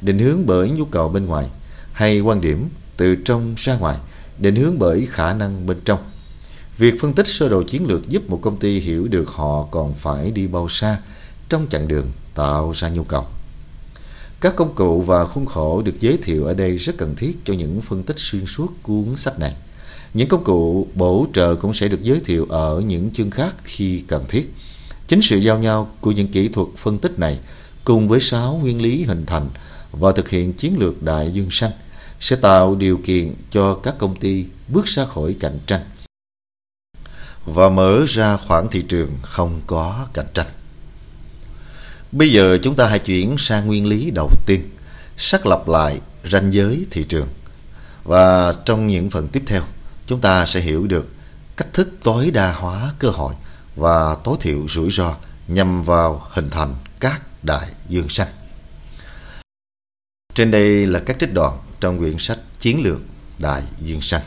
định 0.00 0.18
hướng 0.18 0.46
bởi 0.46 0.70
nhu 0.70 0.84
cầu 0.84 1.08
bên 1.08 1.26
ngoài, 1.26 1.46
hay 1.92 2.20
quan 2.20 2.40
điểm 2.40 2.68
từ 2.96 3.14
trong 3.14 3.54
ra 3.56 3.76
ngoài, 3.76 3.96
định 4.38 4.56
hướng 4.56 4.78
bởi 4.78 5.06
khả 5.10 5.34
năng 5.34 5.66
bên 5.66 5.80
trong. 5.84 5.98
Việc 6.78 6.94
phân 7.00 7.12
tích 7.12 7.26
sơ 7.26 7.48
đồ 7.48 7.62
chiến 7.62 7.86
lược 7.86 8.08
giúp 8.08 8.30
một 8.30 8.38
công 8.42 8.58
ty 8.58 8.80
hiểu 8.80 9.08
được 9.08 9.28
họ 9.28 9.68
còn 9.70 9.94
phải 9.94 10.30
đi 10.30 10.46
bao 10.46 10.68
xa 10.68 10.98
trong 11.48 11.66
chặng 11.70 11.88
đường 11.88 12.06
tạo 12.34 12.72
ra 12.74 12.88
nhu 12.88 13.04
cầu. 13.04 13.24
Các 14.40 14.56
công 14.56 14.74
cụ 14.74 15.02
và 15.02 15.24
khuôn 15.24 15.46
khổ 15.46 15.82
được 15.82 16.00
giới 16.00 16.18
thiệu 16.22 16.44
ở 16.44 16.54
đây 16.54 16.76
rất 16.76 16.96
cần 16.98 17.14
thiết 17.16 17.38
cho 17.44 17.54
những 17.54 17.80
phân 17.80 18.02
tích 18.02 18.18
xuyên 18.18 18.46
suốt 18.46 18.72
cuốn 18.82 19.16
sách 19.16 19.38
này. 19.38 19.54
Những 20.14 20.28
công 20.28 20.44
cụ 20.44 20.88
bổ 20.94 21.26
trợ 21.32 21.54
cũng 21.54 21.74
sẽ 21.74 21.88
được 21.88 22.02
giới 22.02 22.20
thiệu 22.24 22.46
ở 22.48 22.82
những 22.86 23.10
chương 23.10 23.30
khác 23.30 23.56
khi 23.64 24.04
cần 24.08 24.24
thiết. 24.28 24.54
Chính 25.12 25.22
sự 25.22 25.36
giao 25.36 25.58
nhau 25.58 25.90
của 26.00 26.10
những 26.10 26.28
kỹ 26.28 26.48
thuật 26.48 26.68
phân 26.76 26.98
tích 26.98 27.18
này 27.18 27.38
cùng 27.84 28.08
với 28.08 28.20
sáu 28.20 28.58
nguyên 28.62 28.82
lý 28.82 29.04
hình 29.04 29.26
thành 29.26 29.48
và 29.90 30.12
thực 30.12 30.28
hiện 30.28 30.52
chiến 30.52 30.76
lược 30.78 31.02
đại 31.02 31.30
dương 31.32 31.50
xanh 31.50 31.70
sẽ 32.20 32.36
tạo 32.36 32.74
điều 32.74 33.00
kiện 33.04 33.34
cho 33.50 33.74
các 33.74 33.94
công 33.98 34.16
ty 34.16 34.44
bước 34.68 34.86
ra 34.86 35.04
khỏi 35.04 35.36
cạnh 35.40 35.58
tranh 35.66 35.80
và 37.44 37.68
mở 37.68 38.04
ra 38.08 38.36
khoảng 38.36 38.68
thị 38.70 38.84
trường 38.88 39.18
không 39.22 39.60
có 39.66 40.06
cạnh 40.14 40.26
tranh. 40.34 40.46
Bây 42.12 42.32
giờ 42.32 42.58
chúng 42.62 42.74
ta 42.74 42.86
hãy 42.86 42.98
chuyển 42.98 43.34
sang 43.38 43.66
nguyên 43.66 43.86
lý 43.86 44.10
đầu 44.10 44.30
tiên, 44.46 44.60
xác 45.16 45.46
lập 45.46 45.68
lại 45.68 46.00
ranh 46.30 46.52
giới 46.52 46.86
thị 46.90 47.04
trường. 47.08 47.28
Và 48.04 48.54
trong 48.64 48.86
những 48.86 49.10
phần 49.10 49.28
tiếp 49.28 49.42
theo, 49.46 49.62
chúng 50.06 50.20
ta 50.20 50.46
sẽ 50.46 50.60
hiểu 50.60 50.86
được 50.86 51.08
cách 51.56 51.72
thức 51.72 51.88
tối 52.02 52.30
đa 52.30 52.52
hóa 52.52 52.92
cơ 52.98 53.08
hội 53.08 53.34
và 53.76 54.16
tối 54.24 54.36
thiểu 54.40 54.68
rủi 54.68 54.90
ro 54.90 55.14
nhằm 55.48 55.84
vào 55.84 56.26
hình 56.30 56.50
thành 56.50 56.74
các 57.00 57.22
đại 57.42 57.66
dương 57.88 58.08
xanh. 58.08 58.28
Trên 60.34 60.50
đây 60.50 60.86
là 60.86 61.00
các 61.06 61.16
trích 61.20 61.34
đoạn 61.34 61.58
trong 61.80 61.98
quyển 61.98 62.16
sách 62.18 62.38
Chiến 62.58 62.82
lược 62.82 63.00
Đại 63.38 63.62
Dương 63.78 64.02
Xanh. 64.02 64.22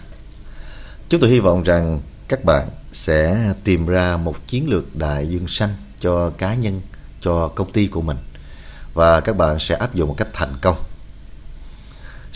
Chúng 1.09 1.21
tôi 1.21 1.29
hy 1.29 1.39
vọng 1.39 1.63
rằng 1.63 2.01
các 2.27 2.45
bạn 2.45 2.67
sẽ 2.91 3.53
tìm 3.63 3.85
ra 3.85 4.17
một 4.17 4.35
chiến 4.47 4.69
lược 4.69 4.95
đại 4.95 5.27
dương 5.27 5.47
xanh 5.47 5.75
cho 5.99 6.29
cá 6.29 6.53
nhân, 6.53 6.81
cho 7.21 7.47
công 7.47 7.71
ty 7.71 7.87
của 7.87 8.01
mình 8.01 8.17
và 8.93 9.21
các 9.21 9.37
bạn 9.37 9.59
sẽ 9.59 9.75
áp 9.75 9.95
dụng 9.95 10.09
một 10.09 10.15
cách 10.17 10.27
thành 10.33 10.53
công. 10.61 10.75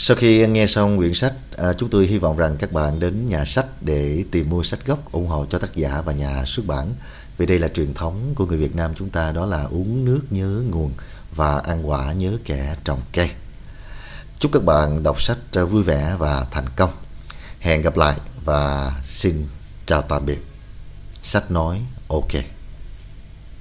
Sau 0.01 0.17
khi 0.17 0.47
nghe 0.47 0.67
xong 0.67 0.97
quyển 0.97 1.13
sách, 1.13 1.33
à, 1.57 1.73
chúng 1.73 1.89
tôi 1.89 2.05
hy 2.05 2.17
vọng 2.17 2.37
rằng 2.37 2.57
các 2.57 2.71
bạn 2.71 2.99
đến 2.99 3.25
nhà 3.25 3.45
sách 3.45 3.65
để 3.81 4.23
tìm 4.31 4.49
mua 4.49 4.63
sách 4.63 4.79
gốc 4.85 5.11
ủng 5.11 5.27
hộ 5.27 5.45
cho 5.49 5.59
tác 5.59 5.75
giả 5.75 6.01
và 6.01 6.13
nhà 6.13 6.43
xuất 6.45 6.65
bản. 6.65 6.93
Vì 7.37 7.45
đây 7.45 7.59
là 7.59 7.67
truyền 7.67 7.93
thống 7.93 8.33
của 8.35 8.45
người 8.45 8.57
Việt 8.57 8.75
Nam 8.75 8.91
chúng 8.95 9.09
ta 9.09 9.31
đó 9.31 9.45
là 9.45 9.63
uống 9.63 10.05
nước 10.05 10.21
nhớ 10.29 10.63
nguồn 10.69 10.91
và 11.35 11.59
ăn 11.59 11.89
quả 11.89 12.13
nhớ 12.13 12.37
kẻ 12.45 12.75
trồng 12.83 13.01
cây. 13.13 13.29
Chúc 14.39 14.51
các 14.53 14.63
bạn 14.63 15.03
đọc 15.03 15.21
sách 15.21 15.37
à, 15.51 15.63
vui 15.63 15.83
vẻ 15.83 16.15
và 16.19 16.45
thành 16.51 16.69
công. 16.75 16.91
Hẹn 17.59 17.81
gặp 17.81 17.97
lại 17.97 18.17
và 18.45 18.91
xin 19.05 19.47
chào 19.85 20.01
tạm 20.01 20.25
biệt. 20.25 20.39
Sách 21.21 21.51
nói 21.51 21.81
ok. 22.07 22.58